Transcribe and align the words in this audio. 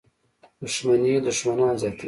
•دښمني 0.61 1.13
دښمنان 1.27 1.75
زیاتوي. 1.81 1.99